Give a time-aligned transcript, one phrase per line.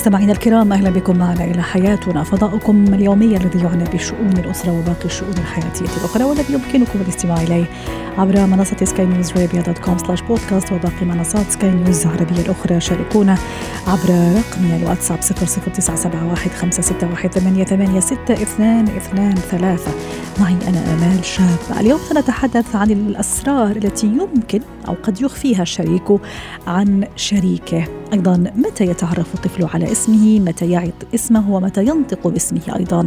[0.00, 5.34] مستمعينا الكرام أهلا بكم معنا إلى حياتنا فضاؤكم اليومي الذي يعنى بشؤون الأسرة وباقي الشؤون
[5.38, 7.64] الحياتية الأخرى والذي يمكنكم الاستماع إليه
[8.18, 12.80] عبر منصة سكاي نيوز عربيه dot com slash بودكاست وباقي منصات سكاي نيوز العربية الأخرى.
[12.80, 13.38] شاركونا
[13.86, 16.70] عبر رقم الواتساب 00971
[20.40, 21.58] معي أنا آمال شاب.
[21.80, 26.20] اليوم سنتحدث عن الأسرار التي يمكن أو قد يخفيها الشريك
[26.66, 27.84] عن شريكه.
[28.12, 33.06] أيضا متى يتعرف الطفل على اسمه متى يعد اسمه ومتى ينطق باسمه أيضا.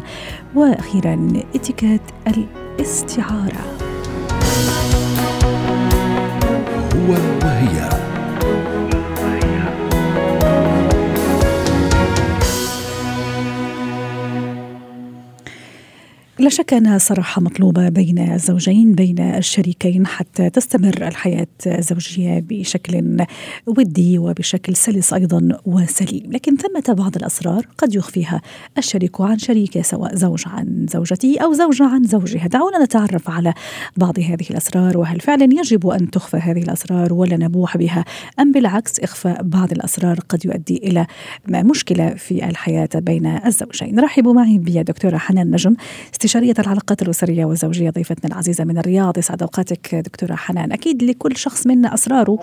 [0.56, 3.66] وأخيرا إتيكيت الاستعارة.
[6.94, 7.12] هو
[7.44, 8.03] وهي.
[16.44, 23.26] لا شك أنها صراحة مطلوبة بين الزوجين بين الشريكين حتى تستمر الحياة الزوجية بشكل
[23.68, 28.42] ودي وبشكل سلس أيضا وسليم، لكن ثمة بعض الأسرار قد يخفيها
[28.78, 33.54] الشريك عن شريكه سواء زوج عن زوجته أو زوجة عن زوجها، دعونا نتعرف على
[33.98, 38.06] بعض هذه الأسرار وهل فعلا يجب أن تخفى هذه الأسرار ولا نبوح بها
[38.40, 41.06] أم بالعكس إخفاء بعض الأسرار قد يؤدي إلى
[41.50, 44.00] مشكلة في الحياة بين الزوجين.
[44.00, 45.76] رحبوا معي بالدكتوره حنان نجم
[46.34, 47.90] استشارية العلاقات الأسرية والزوجية.
[47.90, 50.72] ضيفتنا العزيزة من الرياض يسعد أوقاتك دكتورة حنان.
[50.72, 52.40] أكيد لكل شخص منا أسراره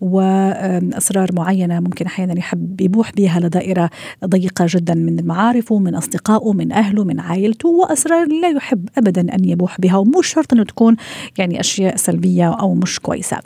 [0.00, 3.90] وأسرار معينة ممكن أحيانا يحب يبوح بها لدائرة
[4.24, 9.44] ضيقة جدا من معارفه من أصدقائه من أهله من عائلته وأسرار لا يحب أبدا أن
[9.44, 9.96] يبوح بها.
[9.96, 10.96] ومش شرط أنه تكون
[11.38, 13.38] يعني أشياء سلبية أو مش كويسة.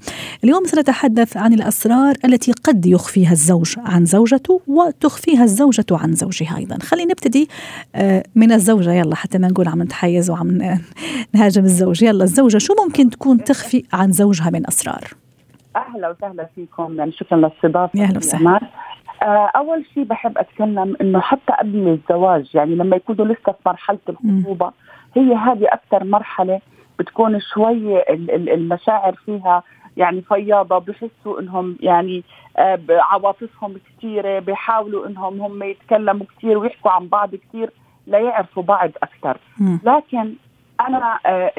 [0.44, 6.78] اليوم سنتحدث عن الأسرار التي قد يخفيها الزوج عن زوجته وتخفيها الزوجة عن زوجها أيضا.
[6.82, 7.48] خلينا نبتدي
[8.34, 8.92] من الزوجة.
[8.92, 10.48] يلا حتى ما نقول عم نتحيز وعم
[11.34, 12.02] نهاجم الزوج.
[12.02, 15.04] يلا الزوجة شو ممكن تكون تخفي عن زوجها من أسرار؟
[15.76, 16.98] أهلا وسهلا فيكم.
[16.98, 17.98] يعني شكرا للاستضافة.
[17.98, 18.60] يا أهلا وسهلا.
[19.22, 23.98] آه أول شيء بحب أتكلم إنه حتى قبل الزواج يعني لما يكونوا لسه في مرحلة
[24.08, 24.70] الخطوبة
[25.16, 26.60] هي هذه أكثر مرحلة
[26.98, 29.62] بتكون شوي ال- ال- المشاعر فيها
[29.96, 32.22] يعني فياضة بحسوا إنهم يعني
[32.58, 37.70] آه عواطفهم كثيره بيحاولوا إنهم هم يتكلموا كثير ويحكوا عن بعض كثير
[38.08, 39.36] ليعرفوا بعض أكثر.
[39.84, 40.34] لكن
[40.80, 41.52] أنا آه،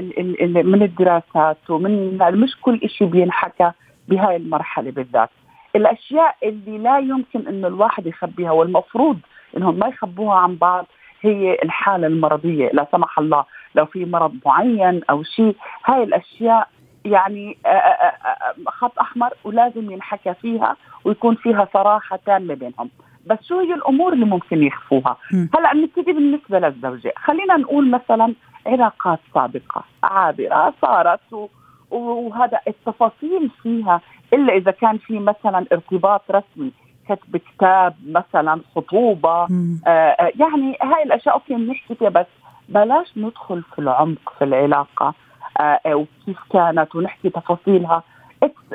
[0.63, 3.71] من الدراسات ومن مش كل شيء بينحكى
[4.07, 5.29] بهاي المرحلة بالذات.
[5.75, 9.19] الأشياء اللي لا يمكن إنه الواحد يخبيها والمفروض
[9.57, 10.85] إنهم ما يخبوها عن بعض
[11.21, 12.69] هي الحالة المرضية.
[12.73, 13.45] لا سمح الله
[13.75, 15.55] لو في مرض معين أو شيء
[15.85, 16.67] هاي الأشياء
[17.05, 22.89] يعني آه، آه، خط أحمر ولازم ينحكى فيها ويكون فيها صراحة تامة بينهم.
[23.25, 25.17] بس شو هي الأمور اللي ممكن يخفوها.
[25.31, 28.33] هلأ نبتدي بالنسبة للزوجة خلينا نقول مثلا
[28.65, 31.47] علاقات سابقة عابرة صارت و...
[31.91, 34.01] وهذا التفاصيل فيها
[34.33, 36.71] إلا إذا كان في مثلا ارتباط رسمي
[37.09, 39.81] كتب كتاب مثلا خطوبة مم.
[39.87, 42.25] آه آه، يعني هاي الأشياء أوكي بنحكي فيها بس
[42.69, 45.13] بلاش ندخل في العمق في العلاقة
[45.59, 48.03] آه آه، وكيف كانت ونحكي تفاصيلها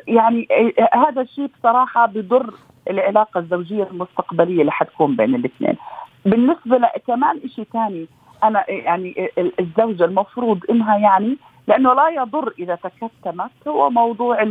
[0.06, 2.54] يعني آه، هذا الشيء بصراحة بضر
[2.90, 5.76] العلاقة الزوجية المستقبلية اللي حتكون بين الاثنين.
[6.24, 8.06] بالنسبة كمان شيء ثاني
[8.44, 11.36] أنا يعني ال- الزوجة المفروض إنها يعني
[11.68, 14.42] لأنه لا يضر إذا تكتمت هو موضوع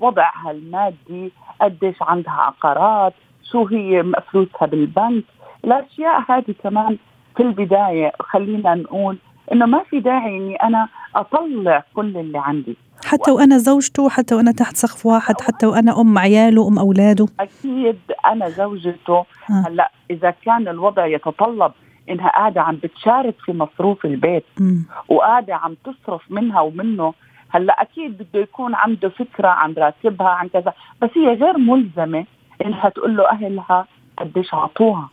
[0.00, 3.12] وضعها المادي قديش عندها عقارات
[3.50, 5.24] شو هي فلوسها بالبنك.
[5.64, 6.98] الأشياء هذه كمان
[7.36, 9.16] في البداية خلينا نقول
[9.52, 12.76] إنه ما في داعي إني أنا أطلع كل اللي عندي.
[13.04, 17.98] حتى وأنا زوجته حتى وأنا تحت سقف واحد حتى وأنا أم عياله أم أولاده أكيد
[18.26, 19.16] أنا زوجته
[19.50, 19.64] آه.
[19.66, 21.72] هلأ إذا كان الوضع يتطلب
[22.10, 24.84] إنها قاعدة عم بتشارك في مصروف البيت مم.
[25.08, 27.14] وقاعدة عم تصرف منها ومنه
[27.48, 32.24] هلأ أكيد بده يكون عنده فكرة عن راتبها عن كذا بس هي غير ملزمة
[32.66, 33.86] إنها تقول له أهلها
[34.18, 35.08] قديش عطوها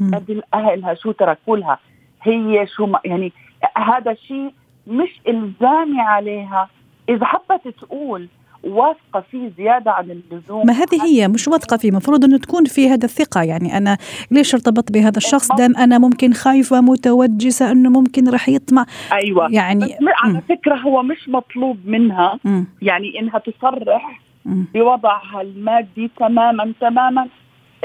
[0.00, 0.14] مم.
[0.14, 1.78] قد أهلها شو تركوا لها
[2.22, 3.32] هي شو ما يعني
[3.76, 4.54] هذا شيء
[4.86, 6.68] مش إلزامي عليها
[7.10, 8.28] إذا حبت تقول
[8.64, 12.88] واثقة فيه زيادة عن اللزوم ما هذه هي؟ مش واثقة فيه المفروض أنه تكون في
[12.88, 13.42] هذا الثقة.
[13.42, 13.98] يعني أنا
[14.30, 18.86] ليش ارتبطت بهذا الشخص؟ دام أنا ممكن خايفة متوجسة أنه ممكن رح يطمع.
[19.12, 19.52] أيوه.
[19.52, 20.42] يعني على.
[20.48, 22.38] فكرة هو مش مطلوب منها.
[22.82, 24.20] يعني إنها تصرح.
[24.44, 27.28] بوضعها المادي تماما تماما.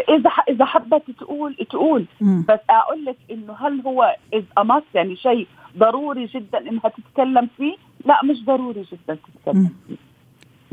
[0.10, 2.06] إذا إذا حبت تقول تقول.
[2.22, 5.48] بس أقول لك إنه هل هو از اماس يعني شيء
[5.78, 7.76] ضروري جدا إنها تتكلم فيه؟
[8.06, 9.18] لا مش ضروري جدا.
[9.46, 9.70] تتكلم.
[9.88, 9.96] فيه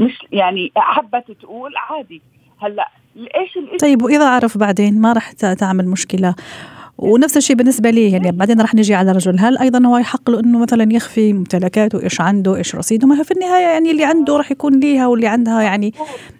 [0.05, 2.23] مش يعني حبت تقول عادي.
[2.63, 6.35] هلأ إيش طيب وإذا عرف بعدين ما رح ت- تعمل مشكلة.
[6.99, 10.41] ونفس الشيء بالنسبة لي يعني بعدين راح نجي على الرجل هل أيضا هو يحق له
[10.41, 14.37] إنه مثلا يخفي ممتلكاته؟ إيش عنده؟ إيش رصيده؟ ما هو في النهاية يعني اللي عنده
[14.37, 15.95] راح يكون ليها واللي عندها يعني.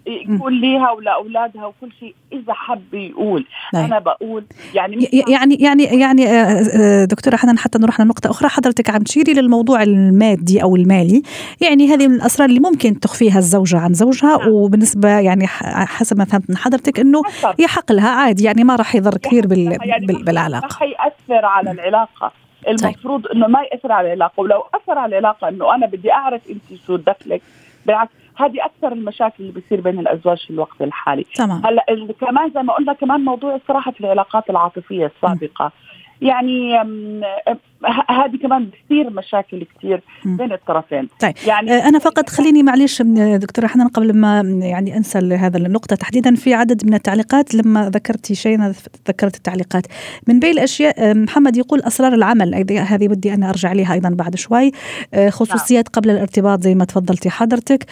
[0.07, 2.15] يكون ليها ولاولادها وكل شيء.
[2.33, 3.45] إذا حب يقول.
[3.73, 3.85] نعم.
[3.85, 8.49] أنا بقول يعني يعني يعني يعني آه، آه، دكتورة حنان حتى نروح لنقطة أخرى.
[8.49, 11.21] حضرتك عم تشيري للموضوع المادي أو المالي.
[11.61, 14.37] يعني هذه من الأسرار اللي ممكن تخفيها الزوجة عن زوجها.
[14.37, 14.49] نعم.
[14.49, 17.21] وبالنسبة يعني حسب ما فهمت من حضرتك إنه
[17.59, 18.43] يحق لها عادي.
[18.43, 20.05] يعني ما راح يضر كثير بال يعني
[20.45, 22.31] بالعلاقه ما حيأثر على العلاقة.
[22.67, 24.41] المفروض إنه ما يأثر على العلاقة.
[24.41, 27.41] ولو أثر على العلاقة إنه أنا بدي أعرف أنت شو دخلك
[27.85, 31.25] بالعكس هذه أكثر المشاكل اللي بتصير بين الأزواج في الوقت الحالي.
[31.35, 31.65] تمام.
[31.65, 35.65] هلأ كمان زي ما قلنا كمان موضوع الصراحه في العلاقات العاطفية السابقة.
[35.65, 36.25] م.
[36.25, 36.83] يعني
[38.09, 41.07] هذه كمان بتصير مشاكل كثير بين الطرفين.
[41.19, 45.95] طيب يعني آه، أنا فقط خليني معلش دكتورة حنان قبل ما يعني أنسى هذا النقطة
[45.95, 48.73] تحديدا في عدد من التعليقات لما ذكرتي شيء أنا
[49.07, 49.87] ذكرت التعليقات.
[50.27, 54.35] من بين الأشياء آه، محمد يقول أسرار العمل هذه بدي أنا أرجع لها أيضا بعد
[54.35, 54.71] شوي.
[55.13, 57.85] آه، خصوصيات قبل الارتباط زي ما تفضلتي حضرتك.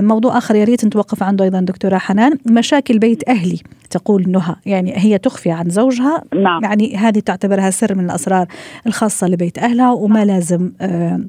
[0.00, 2.32] موضوع آخر يا ريت نتوقف عنده أيضا دكتورة حنان.
[2.46, 6.22] مشاكل بيت أهلي تقول نهى يعني هي تخفي عن زوجها.
[6.34, 6.64] نعم.
[6.64, 8.46] يعني هذه تعتبرها سر من الأسرار
[9.16, 10.24] الخاصه لبيت أهلها وما.
[10.24, 11.20] لازم آه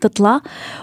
[0.00, 0.40] تطلع.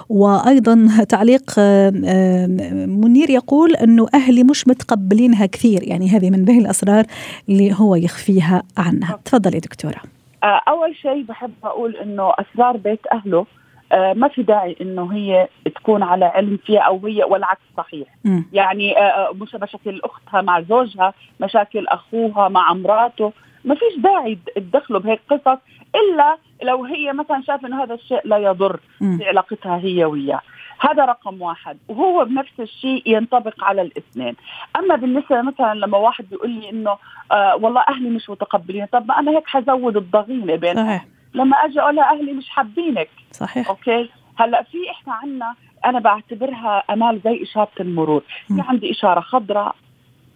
[0.09, 2.47] وأيضا تعليق آه، آه،
[2.85, 7.05] منير يقول إنه أهلي مش متقبلينها كثير يعني هذه من بين الأسرار
[7.49, 9.19] اللي هو يخفيها عنها.
[9.25, 10.01] تفضلي دكتورة.
[10.43, 13.45] أول شيء بحب أقول إنه أسرار بيت أهله
[13.91, 18.07] آه، ما في داعي إنه هي تكون على علم فيها أو هي والعكس صحيح.
[18.25, 18.41] م.
[18.53, 23.33] يعني آه، مش مشاكل أختها مع زوجها مشاكل أخوها مع مراته.
[23.65, 25.59] ما فيش داعي تدخلوا بهيك قصص.
[25.95, 28.79] إلا لو هي مثلا شايفه إنه هذا الشيء لا يضر.
[28.99, 30.41] في علاقتها هي وياه.
[30.79, 31.77] هذا رقم واحد.
[31.87, 34.35] وهو بنفس الشيء ينطبق على الاثنين.
[34.79, 36.97] أما بالنسبة مثلا لما واحد بيقول لي إنه
[37.31, 41.05] آه والله أهلي مش متقبلين طب ما أنا هيك حزود الضغينة بين صحيح.
[41.33, 43.09] لما أجي أقول لها أهلي مش حابينك.
[43.31, 43.69] صحيح.
[43.69, 45.55] أوكي؟ هلأ في إحنا عنا
[45.85, 48.23] أنا بعتبرها أمال زي إشارة المرور.
[48.47, 49.75] في عندي إشارة خضراء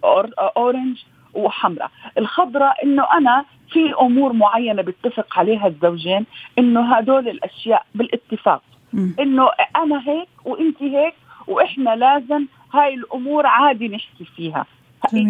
[0.04, 0.98] أو orange
[1.34, 1.92] وحمراء.
[2.18, 6.26] الخضراء إنه أنا في أمور معينة بيتفق عليها الزوجين
[6.60, 8.62] إنه هدول الأشياء بالاتفاق.
[9.20, 11.14] إنه أنا هيك وانت هيك
[11.48, 14.66] وإحنا لازم هاي الأمور عادي نحكي فيها.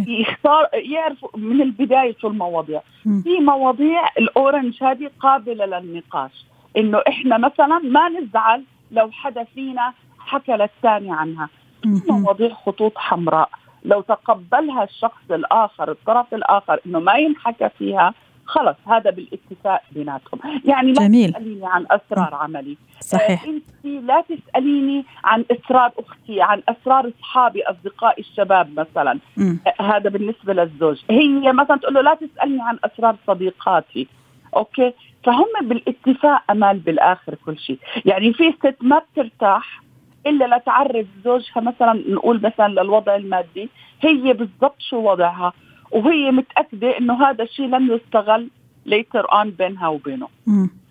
[0.07, 2.81] يختار يعرف من البداية شو المواضيع.
[3.24, 6.46] في مواضيع الأورنج هذه قابلة للنقاش.
[6.78, 11.50] إنه إحنا مثلا ما نزعل لو حدا فينا حكى للثاني عنها.
[11.81, 13.50] في مواضيع خطوط حمراء.
[13.84, 18.14] لو تقبلها الشخص الآخر الطرف الآخر إنه ما ينحكى فيها
[18.46, 21.30] خلص هذا بالاتفاق بيناتهم يعني لا جميل.
[21.30, 22.78] تسأليني عن أسرار عملي.
[23.00, 23.44] صحيح.
[23.44, 29.20] آه أنت لا تسأليني عن أسرار أختي عن أسرار أصحابي أصدقائي الشباب مثلا.
[29.40, 31.02] آه هذا بالنسبة للزوج.
[31.10, 34.08] هي مثلا تقول له لا تسألني عن أسرار صديقاتي.
[34.56, 34.94] أوكي؟
[35.24, 37.80] فهم بالاتفاق أمال بالآخر كل شيء.
[38.06, 39.82] يعني في ست ما بترتاح
[40.27, 43.69] إلا لتعرف زوجها مثلا نقول مثلا للوضع المادي
[44.01, 45.54] هي بالضبط شو وضعها
[45.92, 48.50] وهي متأكدة إنه هذا الشيء لم يستغل
[48.86, 50.27] later on بينها وبينه.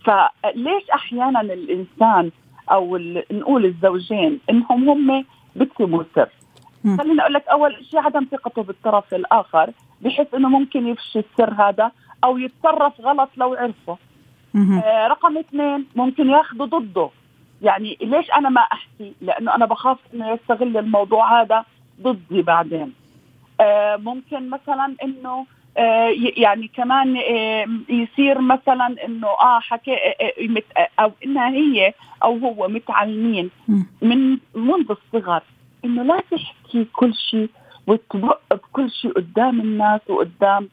[0.04, 2.30] فليش أحيانا الإنسان
[2.70, 2.96] أو
[3.30, 5.24] نقول الزوجين إنهم هم
[5.56, 6.28] بيكتموا سر
[6.98, 9.70] خليني أقول لك أول شيء عدم ثقته بالطرف الآخر
[10.00, 11.90] بحيث إنه ممكن يفشي السر هذا
[12.24, 13.98] أو يتصرف غلط لو عرفه.
[14.84, 17.10] آه رقم اثنين ممكن ياخذوا ضده.
[17.62, 21.64] يعني ليش أنا ما أحكي؟ لأنه أنا بخاف إنه يستغل الموضوع هذا
[22.02, 22.92] ضدي بعدين.
[23.60, 25.46] آه، ممكن مثلا إنه
[25.78, 29.96] آه، يعني كمان آه، يصير مثلا إنه آه حكي
[31.00, 33.50] أو إنها هي أو هو متعلمين
[34.02, 35.42] من منذ الصغر
[35.84, 37.50] إنه لا تحكي كل شيء
[37.86, 40.68] وتبق بكل شيء قدام الناس وقدام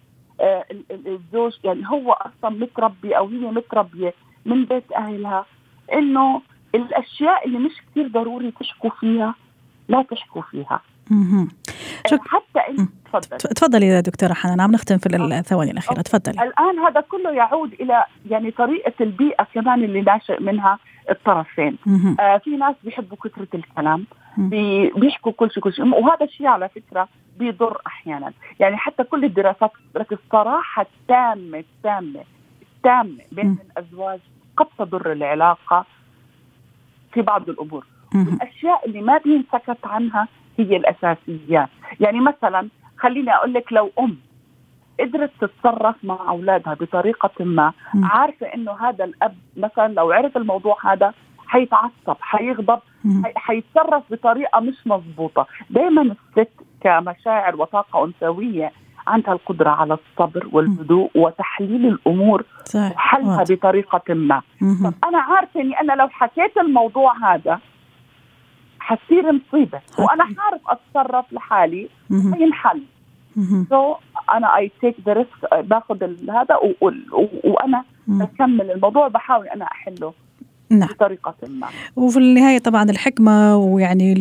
[0.92, 1.54] الزوج.
[1.64, 4.14] يعني هو أصلا متربي أو هي متربية
[4.46, 5.46] من بيت أهلها
[5.94, 6.42] إنه
[6.76, 9.36] الأشياء اللي مش كثير ضروري تحكوا فيها
[9.88, 10.82] لا تحكوا فيها.
[12.08, 12.20] شك...
[12.28, 13.88] حتى انت تفضل تفضلي.
[13.88, 16.02] يا دكتورة حنان عم نختم في الثواني الأخيرة.
[16.02, 16.44] تفضلي.
[16.44, 20.80] الآن هذا كله يعود إلى يعني طريقة البيئة كمان اللي ناشئ منها
[21.10, 21.78] الطرفين.
[22.20, 24.06] آه في ناس بيحبوا كثرة الكلام
[24.38, 25.86] بي بيحكوا كل شيء كل شيء.
[25.86, 27.08] وهذا الشيء على فكرة
[27.40, 28.34] بيضر أحيانا.
[28.60, 32.24] يعني حتى كل الدراسات لك الصراحة التامة التامة
[32.62, 34.20] التامة بين الأزواج
[34.58, 35.86] قد تضر العلاقة.
[37.16, 37.86] في بعض الأمور.
[38.16, 40.28] الأشياء اللي ما بينسكت عنها
[40.60, 41.70] هي الاساسيات
[42.00, 44.18] يعني مثلا خليني أقول لك لو أم
[45.00, 51.14] قدرت تتصرف مع أولادها بطريقة ما عارفة إنه هذا الأب مثلا لو عرف الموضوع هذا
[51.48, 52.80] حيتعصب حيغضب
[53.36, 55.48] حيتصرف بطريقة مش مضبوطة.
[55.70, 58.72] دائما الست كمشاعر وطاقة أنثوية
[59.08, 63.54] عندها القدرة على الصبر والهدوء وتحليل الأمور صحيح وحلها واضح.
[63.54, 64.42] بطريقة ما.
[64.84, 67.60] طب أنا عارفة إني أنا لو حكيت الموضوع هذا
[68.80, 73.66] حتصير مصيبة وأنا حعرف أتصرف لحالي مهم.
[73.70, 73.96] so
[74.34, 76.56] أنا I take the risk باخذ هذا
[77.44, 77.84] وأنا.
[78.08, 80.14] بكمل الموضوع بحاول أنا أحله
[80.70, 80.90] نعم.
[80.90, 81.68] بطريقة ما.
[81.96, 84.14] وفي النهاية طبعا الحكمة ويعني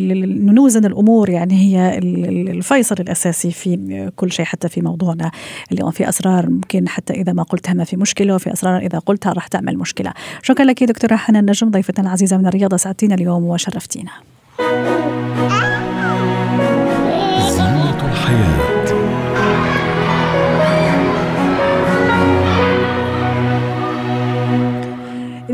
[0.51, 5.31] نوزن الأمور يعني هي ال- ال- الفيصل الأساسي في كل شيء حتى في موضوعنا
[5.71, 5.91] اليوم.
[5.91, 9.47] في أسرار ممكن حتى إذا ما قلتها ما في مشكلة وفي أسرار إذا قلتها راح
[9.47, 10.13] تعمل مشكلة.
[10.43, 14.11] شكرا لك دكتورة حنان نجم ضيفتنا العزيزة من الرياض سعدتينا اليوم وشرفتينا.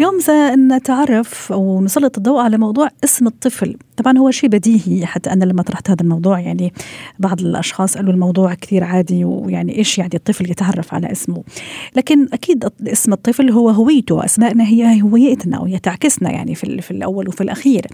[0.01, 5.45] اليوم سنتعرف أو نسلط الضوء على موضوع اسم الطفل، طبعا هو شيء بديهي حتى أنا
[5.45, 6.73] لما طرحت هذا الموضوع يعني
[7.19, 11.43] بعض الأشخاص قالوا الموضوع كثير عادي ويعني إيش يعني الطفل يتعرف على اسمه،
[11.95, 17.27] لكن أكيد اسم الطفل هو هويته، اسمائنا هي هويتنا وهي تعكسنا يعني في في الأول
[17.27, 17.87] وفي الأخير.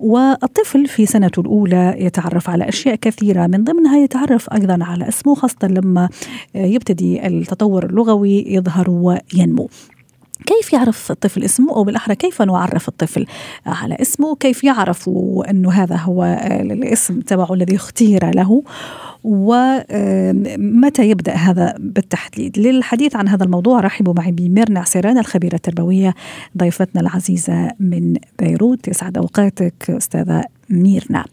[0.00, 5.68] والطفل في سنته الأولى يتعرف على أشياء كثيرة من ضمنها يتعرف أيضا على اسمه خاصة
[5.68, 6.08] لما
[6.54, 9.68] يبتدي التطور اللغوي يظهر وينمو.
[10.46, 13.26] كيف يعرف الطفل اسمه؟ أو بالأحرى كيف نعرف الطفل
[13.66, 15.10] على اسمه؟ كيف يعرف
[15.50, 18.62] إنه هذا هو الاسم تبعه الذي اختير له؟
[19.24, 26.14] ومتى يبدأ هذا بالتحديد؟ للحديث عن هذا الموضوع رحبوا معي بميرنا عسيران الخبيرة التربوية
[26.58, 28.88] ضيفتنا العزيزة من بيروت.
[28.88, 31.24] يسعد أوقاتك أستاذة ميرنا.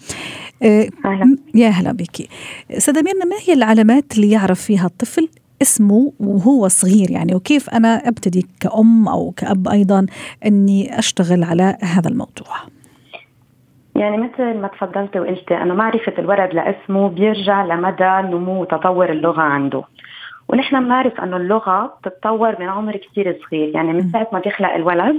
[0.64, 1.38] أهلا.
[1.56, 2.28] يا هلا بك.
[2.72, 5.30] أستاذة ميرنا ما هي العلامات اللي يعرف فيها الطفل
[5.62, 7.12] اسمه وهو صغير.
[7.12, 10.06] يعني وكيف أنا أبتدي كأم أو كأب أيضا
[10.46, 12.56] إني أشتغل على هذا الموضوع؟
[13.96, 19.84] يعني مثل ما تفضلتي وقلتي انه معرفة الولد لاسمه بيرجع لمدى نمو وتطور اللغة عنده.
[20.50, 23.76] ونحن بنعرف إنه اللغة بتتطور من عمر كثير صغير.
[23.76, 25.16] يعني من ساعة ما بيخلق الولد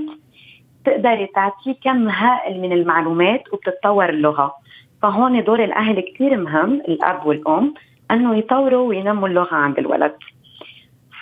[0.85, 4.55] تقدري تعطيه كم هائل من المعلومات وبتتطور اللغة.
[5.03, 7.75] فهون دور الأهل كثير مهم الأب والأم.
[8.11, 10.15] أنه يطوروا وينموا اللغة عند الولد.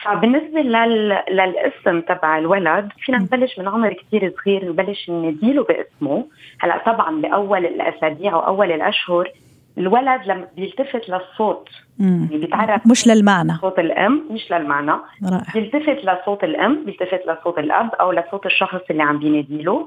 [0.04, 1.18] فبالنسبة لل...
[1.30, 6.26] للاسم تبع الولد فينا نبلش من عمر كثير صغير نبلش نديله باسمه.
[6.60, 9.32] هلأ طبعا بأول الأسابيع واول الأشهر
[9.78, 11.68] الولد لما بيلتفت للصوت.
[12.00, 13.52] يعني بيتعرف مش للمعنى.
[13.60, 14.92] صوت الأم مش للمعنى.
[15.24, 15.52] رائع.
[15.54, 19.86] بيلتفت لصوت الأم بيلتفت لصوت الأب أو لصوت الشخص اللي عم بيناديله.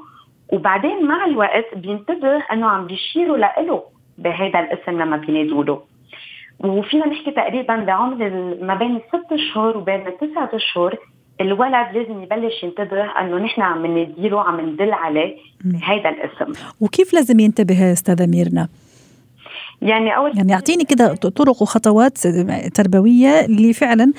[0.54, 3.84] وبعدين مع الوقت بينتبه أنه عم بيشيروا له
[4.18, 5.82] بهذا الاسم لما بينادوا له.
[6.64, 8.30] وفينا نحكي تقريبا بعمر
[8.62, 10.98] ما بين الست اشهر وبين التسعة اشهر
[11.42, 16.54] الولد لازم يبلش ينتبه إنه نحن عم نديله عم ندل عليه بهذا الاسم.
[16.82, 18.68] وكيف لازم ينتبه أستاذة ميرنا؟
[19.82, 22.18] يعني أول يعني يعطيني كده طرق وخطوات
[22.74, 24.14] تربوية اللي فعلا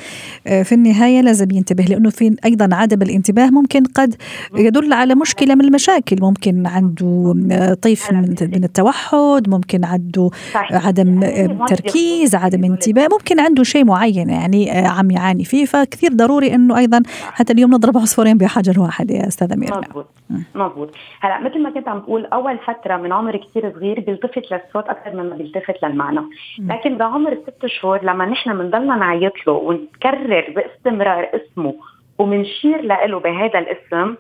[0.47, 4.15] آه، في النهاية لازم ينتبه لأنه في أيضا عدم الانتباه ممكن قد
[4.55, 6.17] يدل على مشكلة من المشاكل.
[6.21, 10.31] ممكن عنده آه، طيف من التوحد ممكن عنده.
[10.55, 15.65] عدم يعني تركيز عدم انتباه ممكن عنده شيء معين يعني آه، عم يعاني فيه.
[15.65, 17.03] فكثير ضروري إنه أيضا
[17.33, 19.79] حتى اليوم نضرب عصفورين بحجر واحد يا أستاذة ميرنا.
[19.79, 20.07] مضبوط
[20.55, 20.91] مضبوط
[21.21, 25.15] هلا مثل ما كنت عم بقول أول فترة من عمر كثير صغير بيلتفت للصوت أكثر
[25.15, 25.52] مما بيلتفت
[25.83, 26.21] للمعنى.
[26.59, 31.75] لكن بعمر الست شهور لما نحن بنضلنا نعيط له ونكرر باستمرار اسمه
[32.19, 34.15] ومنشير له بهذا الاسم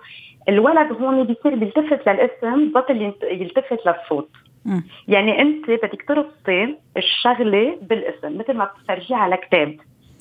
[0.49, 4.29] الولد هون بيصير بيلتفت للاسم بطل يلتفت للصوت.
[4.65, 4.85] مم.
[5.09, 9.77] يعني أنت بدك تربطي الشغلة بالاسم مثل ما بتفرجيه على كتاب.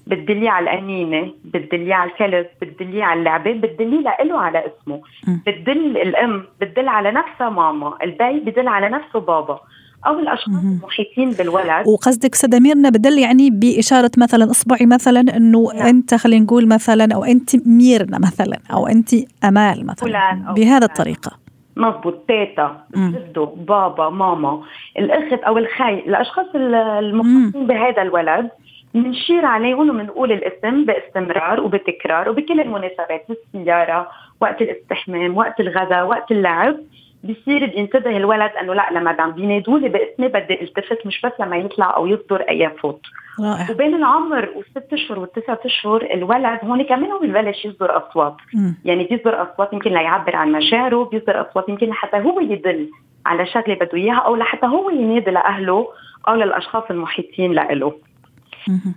[0.08, 5.02] بتدليه على الأنينة بتدليه على الكلب بتدليه على اللعبة بتدليه له على اسمه.
[5.28, 5.42] مم.
[5.48, 9.60] بتدل الأم بتدل على نفسها ماما البي بدل على نفسه بابا.
[10.08, 10.80] أو الأشخاص مهم.
[10.82, 15.88] المحيطين بالولد وقصدك استاذه ميرنا بدل يعني بإشارة مثلا أصبعي مثلا إنه نعم.
[15.88, 19.10] أنت خلينا نقول مثلا أو أنت ميرنا مثلا أو أنت
[19.44, 20.84] أمال مثلا فلان أو بهذا فلان.
[20.84, 21.32] الطريقة
[21.78, 22.84] مضبوط تيتا.
[22.96, 24.62] جده بابا ماما
[25.00, 28.50] الأخت أو الخي الأشخاص ال- المختصين بهذا الولد
[28.94, 34.08] بنشير عليهم وبنقول الاسم باستمرار وبتكرار وبكل المناسبات بالسيارة
[34.42, 36.76] وقت الاستحمام وقت الغداء وقت اللعب
[37.24, 41.58] بصير بينتبه الولد انه لا لما عم بينادوا لي باسمي بدي التفت مش بس لما
[41.58, 43.02] يطلع أو يصدر أي صوت
[43.40, 48.76] رائع وبين العمر والست أشهر والتسعة أشهر الولد هون كمان هو ببلش يصدر أصوات مم.
[48.86, 52.90] يعني بيصدر أصوات يمكن ليعبر عن مشاعره بيصدر أصوات يمكن لحتى هو يدل
[53.26, 55.88] على شغلة بده إياها أو لحتى هو ينادي لأهله
[56.28, 57.94] أو للأشخاص المحيطين له.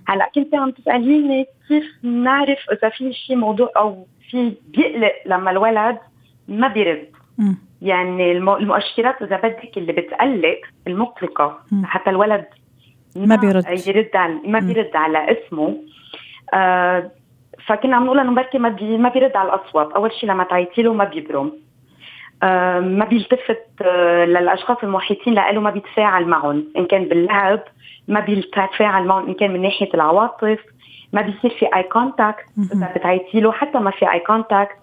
[0.09, 5.99] هلا كنت عم تسأليني كيف نعرف إذا في شيء موضوع أو في بيقلق لما الولد
[6.49, 7.07] ما بيرد.
[7.85, 11.59] يعني المؤشرات اذا بدك اللي بتقلق المقلقه.
[11.85, 12.45] حتى الولد
[13.17, 13.65] ما بيرد.
[13.87, 15.77] يرد على ما بيرد على اسمه.
[16.55, 17.11] آه
[17.67, 19.93] فكنا عم نقول إنه بركي ما بي ما بيرد على الأصوات.
[19.93, 21.53] أول شيء لما تعيطي له ما بيبرم.
[22.43, 26.65] آه ما بيلتفت آه للأشخاص المحيطين له ما بيتفاعل معهم.
[26.77, 27.61] إن كان باللعب
[28.09, 29.27] ما بيتفاعل معهم.
[29.27, 30.59] إن كان من ناحية العواطف
[31.13, 34.77] ما بيصير في eye contact إذا بتعيطي له حتى ما في eye contact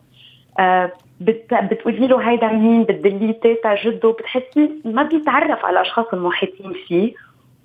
[0.59, 0.91] آه
[1.21, 1.53] بت...
[1.53, 7.13] بتقولي له هيدا مين؟ بتدليه تيتا جده؟ بتحسي ما بيتعرف على الأشخاص المحيطين فيه.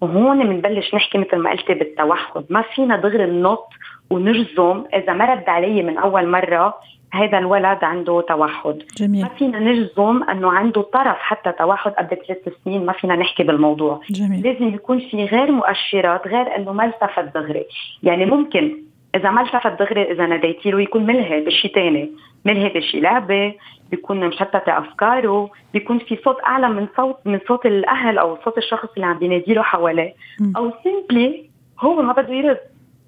[0.01, 2.45] وهون بنبلش نحكي مثل ما قلتي بالتوحد.
[2.51, 3.69] ما فينا دغري ننط
[4.11, 4.85] ونجزم.
[4.95, 6.75] إذا ما رد علي من أول مرة
[7.13, 8.83] هذا الولد عنده توحد.
[8.97, 9.23] جميل.
[9.23, 12.87] ما فينا نجزم إنه عنده طرف حتى توحد قبل ثلاث سنين.
[12.87, 14.01] ما فينا نحكي بالموضوع.
[14.11, 14.47] جميل.
[14.47, 17.65] لازم يكون في غير مؤشرات غير إنه ما التفت دغري.
[18.03, 18.83] يعني ممكن
[19.15, 22.11] إذا ما التفت دغري إذا ناديتي له يكون ملهي بشيء ثاني
[22.45, 23.55] ملهي بشيء لعبة
[23.91, 28.89] بيكون مشتتة أفكاره بيكون في صوت أعلى من صوت من صوت الأهل أو صوت الشخص
[28.97, 30.15] اللي عم بينادي له حواليه.
[30.57, 31.51] أو simply
[31.81, 32.59] هو ما بده يرد.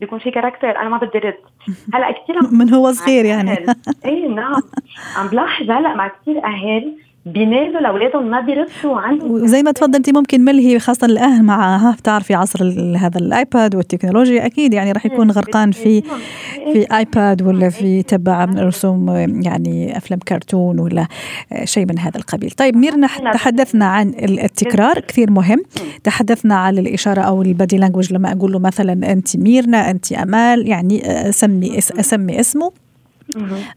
[0.00, 1.34] بيكون في character أنا ما بدي رد.
[1.94, 3.66] هلأ كثير من هو صغير يعني.
[4.04, 4.62] إيه نعم.
[5.16, 6.92] عم بلاحظ هلأ مع كثير أهل
[7.32, 12.34] بينادوا لاولادهم ما بيردوا عندهم وزي ما تفضلتي ممكن ملهي خاصة الأهل مع ها بتعرفي
[12.34, 12.64] عصر
[12.96, 16.02] هذا ال iPad والتكنولوجيا أكيد يعني راح يكون غرقان في
[16.72, 19.08] في iPad ولا في تبع رسوم
[19.44, 21.06] يعني أفلام كرتون ولا
[21.64, 22.50] شيء من هذا القبيل.
[22.50, 25.62] طيب ميرنا تحدثنا عن التكرار كثير مهم.
[26.04, 30.68] تحدثنا عن الإشارة أو ال body language لما أقول له مثلا انت ميرنا انت أمال
[30.68, 32.87] يعني اسمي أسمي اسمه.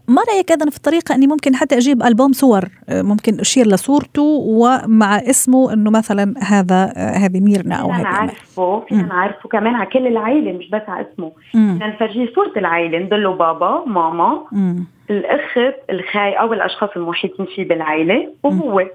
[0.08, 5.18] ما رأيك أيضا في الطريقة أني ممكن حتى أجيب ألبوم صور ممكن أشير لصورته ومع
[5.18, 10.52] اسمه إنه مثلا هذا هذه ميرنا أو هذه عارفه فينا نعرفه كمان على كل العائلة
[10.52, 11.32] مش بس على اسمه.
[11.54, 14.86] بدنا نفرجيه صورة العائلة ندله بابا ماما مم.
[15.10, 18.86] الأخت الخاي أو الأشخاص المحيطين فيه بالعائلة وهو.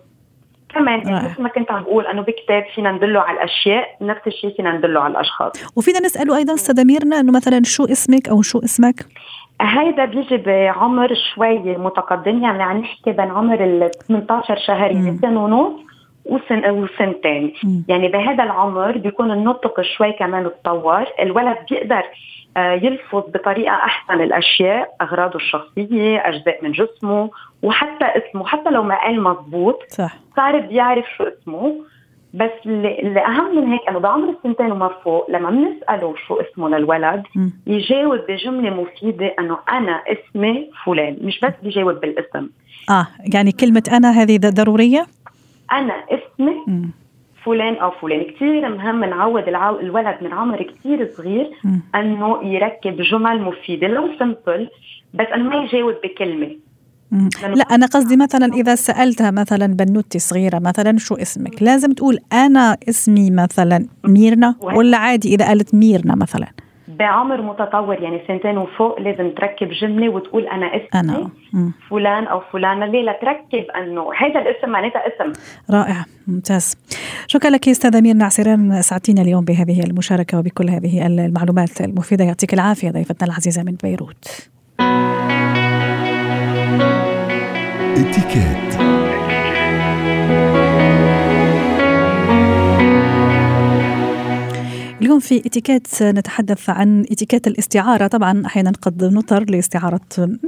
[0.75, 4.57] كمان يعني مثل ما كنت عم بقول إنه بكتاب فينا ندله على الأشياء نفس الشيء
[4.57, 5.53] فينا ندله على الأشخاص.
[5.77, 9.07] وفينا نسأله أيضا استاذه ميرنا إنه مثلا شو اسمك أو شو اسمك؟
[9.61, 15.45] هيدا بيجي بعمر شوي متقدم يعني عم نحكي بين عمر ال 18 شهر يعني سنه
[15.45, 15.87] ونص.
[16.29, 17.53] وسن وسنتين
[17.89, 21.05] يعني بهذا العمر بيكون النطق شوي كمان تطور.
[21.21, 22.03] الولد بيقدر
[22.57, 27.31] يلفظ بطريقة أحسن الأشياء أغراضه الشخصية أجزاء من جسمه
[27.63, 28.47] وحتى اسمه.
[28.47, 30.17] حتى لو ما قال مضبوط صح.
[30.37, 31.75] صار بيعرف شو اسمه.
[32.35, 37.23] بس اللي اهم من هيك إنه بعمر السنتين وما فوق لما بنسأله شو اسمه للولد
[37.37, 37.49] م.
[37.67, 41.17] يجاوب بجملة مفيدة إنه أنا اسمي فلان.
[41.21, 42.49] مش بس بيجاوب بالاسم.
[42.91, 45.07] آه يعني كلمة أنا هذه ضرورية؟
[45.73, 46.91] أنا اسمي.
[47.45, 48.23] فلان أو فلان.
[48.23, 49.49] كثير مهم نعود.
[49.49, 51.51] الولد من عمر كثير صغير.
[51.95, 53.89] إنه يركب جمل مفيدة.
[53.89, 54.69] لو سمبل
[55.15, 56.57] بس إنه ما يجاوب بكلمة.
[57.43, 62.77] لا أنا قصدي مثلا إذا سألتها مثلا بنوتي صغيرة مثلا شو اسمك؟ لازم تقول أنا
[62.89, 66.47] اسمي مثلا ميرنا ولا عادي إذا قالت ميرنا مثلا؟
[66.99, 71.31] بعمر متطور يعني سنتين وفوق لازم تركب جملة وتقول أنا اسمي أنا.
[71.91, 72.87] فلان أو فلانة.
[72.87, 75.33] ليه لا تركب أنه هذا الاسم معناتها اسم.
[75.71, 76.77] رائع ممتاز.
[77.27, 82.25] شكرا لك أستاذة ميرنا عسيران سعدتينا اليوم بهذه المشاركة وبكل هذه المعلومات المفيدة.
[82.25, 84.49] يعطيك العافية ضيفتنا العزيزة من بيروت.
[87.97, 89.16] اتكات
[95.07, 98.07] اليوم في اتيكيت نتحدث عن اتيكيت الاستعارة.
[98.07, 100.01] طبعا أحيانا قد نضطر لاستعارة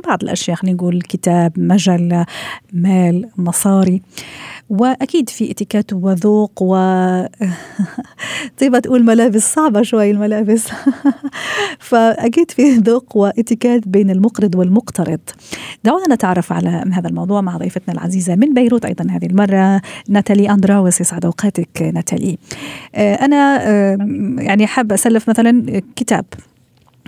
[0.06, 2.26] بعض الأشياء خلينا نقول كتاب مجلة
[2.72, 4.02] مال مصاري.
[4.70, 6.74] وأكيد في اتيكيت وذوق و
[8.60, 10.68] طيبة تقول ملابس صعبة شوي الملابس.
[11.88, 15.20] فأكيد في ذوق واتيكيت بين المقرض والمقترض.
[15.84, 21.00] دعونا نتعرف على هذا الموضوع مع ضيفتنا العزيزة من بيروت أيضا هذه المرة ناتالي أندراوس
[21.00, 22.38] يسعد أوقاتك ناتالي.
[22.94, 23.62] أنا
[24.42, 26.24] يعني حابة أسلف مثلا كتاب.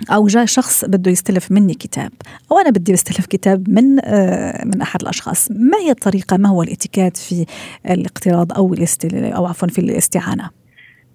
[0.09, 2.11] أو جاء شخص بده يستلف مني كتاب
[2.51, 3.95] أو أنا بدي أستلف كتاب من
[4.65, 5.51] من أحد الأشخاص.
[5.51, 7.45] ما هي الطريقة؟ ما هو الاتيكيت في
[7.89, 8.75] الاقتراض أو
[9.13, 10.61] أو عفوا في الاستعانة؟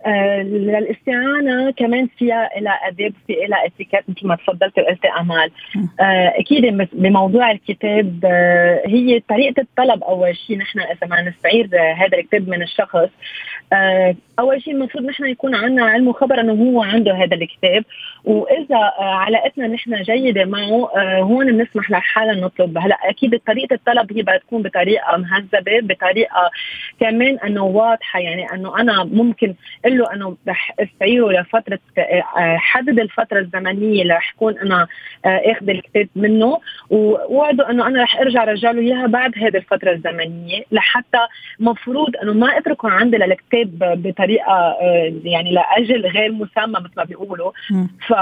[0.07, 5.51] آه للاستعانه كمان فيها لها اداب في لها اتيكيت مثل ما تفضلت وقلتي امال
[6.01, 10.59] آه أكيد بموضوع الكتاب آه هي طريقة الطلب أول شيء.
[10.59, 13.09] نحن إذا ما نستعير هذا الكتاب من الشخص
[14.39, 17.85] أول شيء المفروض نحن يكون عندنا علم وخبر إنه هو عنده هذا الكتاب.
[18.25, 22.79] وإذا علاقتنا نحن جيدة معه هون بنسمح لحالنا نطلب.
[22.79, 26.51] هلأ أكيد طريقة الطلب هي بدها تكون بطريقة مهذبة بطريقة
[27.01, 28.21] كمان إنه واضحة.
[28.21, 31.79] يعني إنه أنا ممكن أقول له إنه رح أستعيره لفترة
[32.57, 34.87] حدد الفترة الزمنية اللي رح كون أنا
[35.25, 36.61] أخذ الكتاب منه.
[36.91, 41.27] ووعده إنه أنا رح أرجع رجع له إياها بعد هذه الفترة الزمنية لحتى
[41.61, 44.77] مفروض إنه ما أتركه عندي للكتاب الكتاب بطريقة
[45.25, 47.51] يعني لاجل غير مسمى مثل ما بيقولوا.
[48.09, 48.13] ف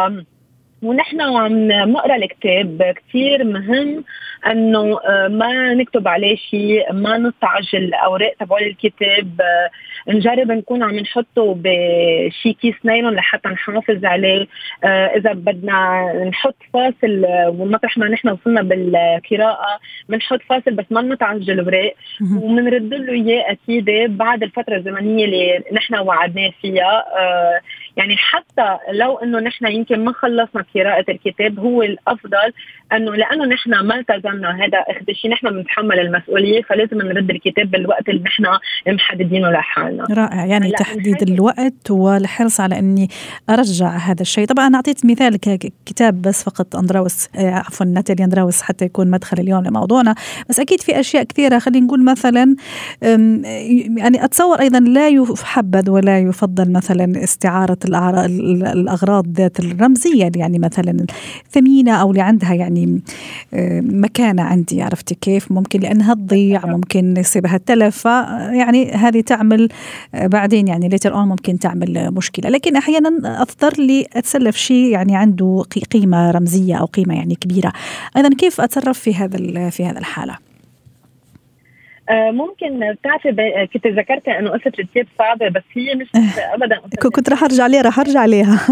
[0.83, 2.95] ونحن وعم نقرأ الكتاب.
[2.97, 4.05] كثير مهم
[4.47, 9.41] إنه آه، ما نكتب عليه شيء ما نستعجل الأوراق تبع الكتاب.
[9.41, 9.71] آه،
[10.09, 14.47] نجرب نكون عم نحطه بشي كيس نايلون لحتى نحافظ عليه.
[14.85, 21.51] آه، إذا بدنا نحط فاصل ومطرح ما نحن وصلنا بالقراءة بنحط فاصل بس ما بنتعجل
[21.51, 21.95] الأوراق.
[22.43, 27.05] وبنرد له إياه أكيد بعد الفترة الزمنية اللي نحن وعدناه فيها.
[27.97, 32.53] يعني حتى لو إنه نحن يمكن ما خلصنا قراءة الكتاب هو الأفضل
[32.93, 38.09] إنه لأنه نحن ما التزمنا هذا إخذ شيء نحن بنتحمل المسؤولية فلازم نرد الكتاب بالوقت
[38.09, 38.45] اللي نحن
[38.87, 40.05] محددينه لحالنا.
[40.11, 40.45] رائع.
[40.47, 43.09] يعني تحديد الوقت والحرص على إني
[43.51, 44.47] أرجع هذا الشيء.
[44.47, 45.37] طبعا أنا أعطيت مثال
[45.87, 50.15] كتاب بس فقط أندراوس آه، عفوا ناتالي أندراوس حتى يكون مدخل اليوم لموضوعنا.
[50.49, 52.57] بس أكيد في أشياء كثيرة خلينا نقول مثلا
[53.99, 61.07] يعني أتصور أيضا لا يحبذ ولا يفضل مثلا استعارة الأغراض ذات الرمزية يعني مثلا
[61.51, 63.01] ثمينة أو اللي عندها يعني
[63.55, 69.69] آه، مكانة عندي عرفتي كيف؟ ممكن لأنها تضيع ممكن يصيبها تلف يعني هذه تعمل
[70.15, 72.51] آه، بعدين يعني later on ممكن تعمل مشكلة.
[72.51, 77.73] لكن أحيانا اضطر لي أتسلف شيء يعني عنده قيمة رمزية أو قيمة يعني كبيرة.
[78.17, 80.54] أيضا كيف أتصرف في هذا في هذا الحالة؟
[82.11, 83.33] ممكن بتعرفي
[83.73, 86.81] كنت ذكرت أنه قصة الثياب صعبة بس هي مش ابدا
[87.15, 88.61] كنت رح أرجع عليها رح أرجع عليها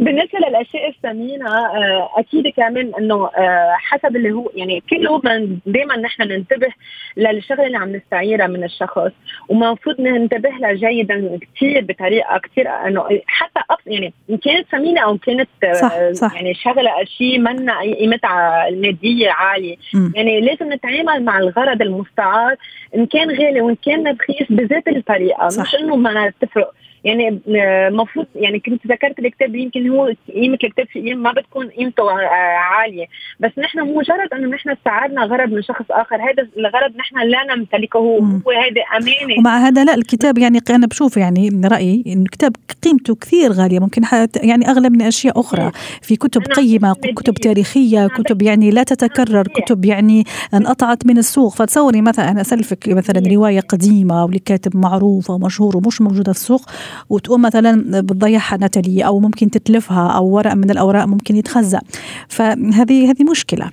[0.00, 5.20] بالنسبة للأشياء الثمينة آه، أكيد كمان إنه آه، حسب اللي هو يعني كل يوم
[5.66, 6.68] دائما نحن ننتبه
[7.16, 9.12] للشغلة اللي عم نستعيرها من الشخص
[9.48, 15.48] ومفروض ننتبه لها جيدا كثير بطريقة كثير إنه حتى يعني إن كانت ثمينة أو كانت
[15.80, 16.34] صح صح.
[16.34, 19.76] يعني شغلة شيء منا قيمتها الماديه عاليه.
[20.14, 22.56] يعني لازم نتعامل مع الغرض المستعار
[22.94, 25.62] إن كان غالي وإن كان رخيص بذات الطريقة صح.
[25.62, 31.14] مش إنه ما تفرق يعني المفروض يعني كنت ذكرت الكتاب يمكن هو قيمة الكتاب في
[31.14, 32.10] ما بتكون قيمته
[32.58, 33.06] عالية.
[33.40, 37.98] بس نحن مجرد إنه نحن استعرنا غرض من شخص آخر هذا الغرض نحن لا نمتلكه
[37.98, 39.38] هو هذا أمانة.
[39.38, 42.52] ومع هذا لا الكتاب يعني أنا بشوف يعني من رأيي انه الكتاب
[42.84, 44.02] قيمته كثير غالية ممكن
[44.42, 45.70] يعني أغلى من أشياء أخرى.
[46.02, 51.54] في كتب قيمة كتب تاريخية كتب يعني لا تتكرر كتب يعني انقطعت من السوق.
[51.54, 56.38] فتصوري مثلا أنا اسلفك مثلا رواية قديمة أو لكاتب معروف أو مشهور ومش موجودة في
[56.38, 56.70] السوق
[57.10, 61.80] وتقوم مثلا بتضيعها نتالي أو ممكن تتلفها أو ورق من الأوراق ممكن يتخزق.
[62.28, 63.70] فهذه هذه مشكلة.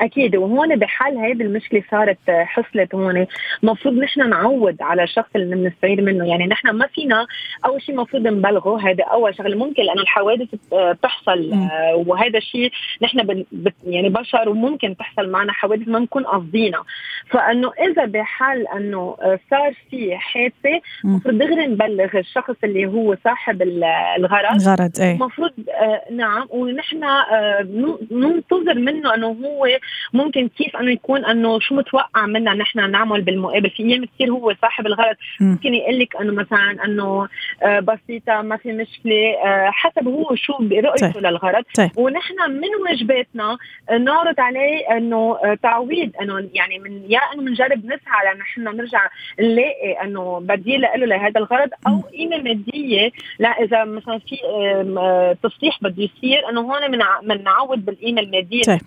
[0.00, 3.26] أكيد وهون بحال هيدي المشكلة صارت حصلت هون.
[3.62, 6.26] المفروض نحن نعود على الشخص اللي بنستعير منه.
[6.26, 7.26] يعني نحن ما فينا
[7.66, 8.90] أول شيء المفروض نبلغه.
[8.90, 9.56] هذا أول شغلة.
[9.56, 12.70] ممكن لأنه الحوادث بتحصل آه، وهذا الشيء
[13.02, 13.44] نحن
[13.86, 16.84] يعني بشر وممكن تحصل معنا حوادث ما نكون قاصدينها.
[17.30, 23.62] فإنه إذا بحال إنه آه، صار في حادثة المفروض دغري نبلغ الشخص اللي هو صاحب
[23.62, 24.60] الغرض.
[24.60, 25.12] الغرض إيه.
[25.12, 25.52] المفروض
[25.82, 26.46] آه نعم.
[26.50, 27.66] ونحن آه
[28.10, 29.66] ننتظر منه إنه هو
[30.12, 34.54] ممكن كيف إنه يكون إنه شو متوقع منا نحن نعمل بالمقابل؟ في أيام كثير هو
[34.62, 35.16] صاحب الغرض.
[35.40, 37.28] ممكن يقول لك إنه مثلا إنه
[37.62, 41.26] آه، بسيطة ما في مشكلة آه، حسب هو شو برؤيته طيب.
[41.26, 41.64] للغرض.
[41.76, 41.90] طيب.
[41.96, 43.58] ونحن من واجباتنا
[44.00, 49.08] نعرض عليه إنه آه، تعويض إنه يعني من يا إنه بنجرب نسعى لنحن نرجع
[49.40, 54.36] نلاقي إنه بديل له لهذا الغرض أو قيمه مادية لا إذا مثلا في
[55.42, 56.80] تصليح بده يصير إنه هون
[57.22, 58.80] بنعوض بالقيمه الماديه طيب.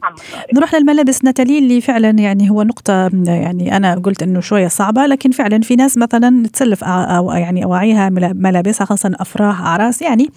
[0.54, 5.32] نروح للملابس ناتالي اللي فعلا يعني هو نقطة يعني أنا قلت إنه شوية صعبة لكن
[5.32, 10.30] فعلا في ناس مثلا تسلف أو يعني أواعيها ملابسها خاصة أفراح أعراس يعني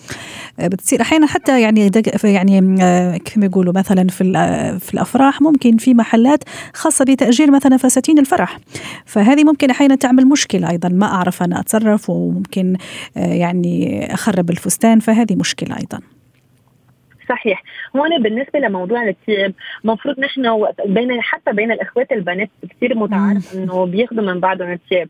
[0.59, 1.91] بتصير أحيانا حتى يعني
[2.25, 4.25] يعني كيف يقولوا مثلا في
[4.81, 8.59] في الأفراح ممكن في محلات خاصة بتأجير مثلا فساتين الفرح.
[9.07, 12.77] فهذه ممكن أحيانا تعمل مشكلة أيضا ما أعرف أنا أتصرف وممكن
[13.17, 16.18] يعني أخرب الفستان فهذه مشكلة أيضا.
[17.29, 17.63] صحيح.
[17.97, 19.53] هون بالنسبة لموضوع الثياب
[19.85, 25.09] المفروض نحن بين حتى بين الإخوات البنات كثير متعارف إنه بياخذوا من بعضهم الثياب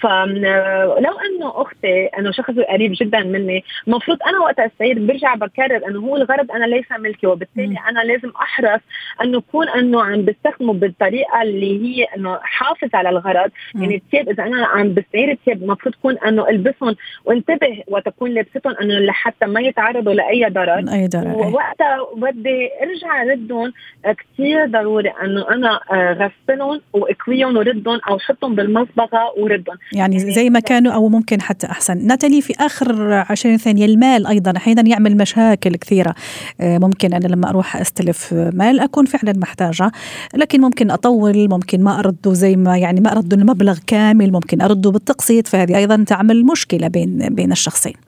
[0.00, 6.00] فلو انه أختي انه شخص قريب جدا مني المفروض أنا وقت استعير برجع بكرر إنه
[6.00, 8.80] هو الغرض أنا ليس ملكي وبالتالي أنا لازم أحرص
[9.22, 13.50] إنه اكون إنه عم بستخدمه بالطريقة اللي هي إنه حافظ على الغرض.
[13.74, 18.98] يعني الثياب إذا أنا عم بستعير الثياب المفروض تكون إنه ألبسهم وانتبه وتكون لابستهم إنه
[18.98, 20.78] لحتى ما يتعرضوا لأي ضرر.
[20.92, 23.72] اي ضرر وقتها بدي أرجع ردهم
[24.04, 29.76] كثير ضروري إنه أنا آه، غسلهم واكويهم وردهم أو حطهم بالمصبغة وردهم.
[29.92, 32.06] يعني, يعني زي ما كانوا أو ممكن حتى أحسن.
[32.06, 34.52] ناتالي في آخر 20 ثانية المال أيضا.
[34.56, 36.14] أحيانا يعمل مشاكل كثيرة.
[36.60, 39.92] آه، ممكن أنا لما أروح أستلف مال أكون فعلا محتاجة.
[40.34, 44.90] لكن ممكن أطول ممكن ما ارده زي ما يعني ما ارده المبلغ كامل ممكن ارده
[44.90, 45.46] بالتقسيط.
[45.46, 48.07] فهذه أيضا تعمل مشكلة بين بين الشخصين.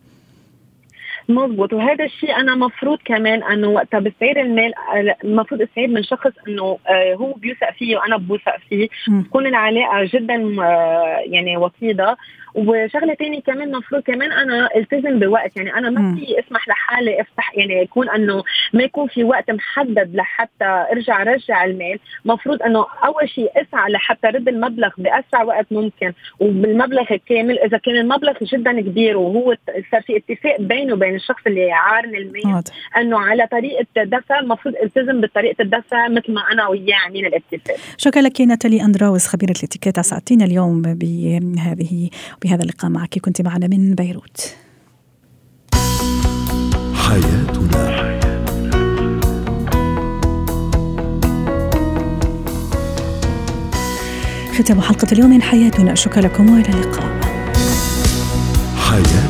[1.30, 4.72] مضبوط وهذا الشيء أنا مفروض كمان أنه وقتها بستعير المال
[5.24, 8.88] المفروض استعير من شخص أنه آه، هو بيوثق فيه وأنا بوثق فيه.
[9.24, 12.16] تكون العلاقة جدا آه، يعني وطيدة.
[12.54, 15.56] وشغلة ثانية كمان المفروض كمان أنا التزم بوقت.
[15.56, 20.10] يعني أنا ما في اسمح لحالي افتح يعني يكون إنه ما يكون في وقت محدد
[20.14, 21.98] لحتى أرجع رجع المال.
[22.24, 26.12] مفروض إنه أول شيء أسعى لحتى رد المبلغ بأسرع وقت ممكن.
[26.40, 29.56] وبالمبلغ الكامل إذا كان المبلغ جدا كبير وهو
[29.92, 32.62] صار في اتفاق بينه وبين الشخص اللي عارن المال
[32.96, 37.76] إنه على طريقة دفع المفروض التزم بطريقة الدفع مثل ما أنا وياه عاملين الاتفاق.
[37.96, 39.98] شكرا لك ناتالي أندراوس خبيرة الاتيكيت.
[39.98, 42.10] اسعدتينا اليوم بهذه
[42.42, 43.18] بهذا اللقاء معك.
[43.18, 44.54] كنت معنا من بيروت.
[46.94, 48.10] حياتنا.
[54.58, 55.94] ختام حلقة اليوم من حياتنا.
[55.94, 57.20] شكرا لكم وإلى اللقاء.
[58.76, 59.29] حياتنا.